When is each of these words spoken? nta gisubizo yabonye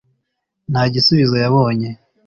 nta 0.71 0.81
gisubizo 0.93 1.35
yabonye 1.43 1.89